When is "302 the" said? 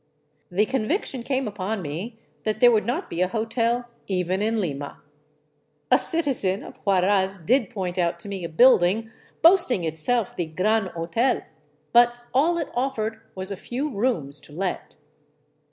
9.81-9.85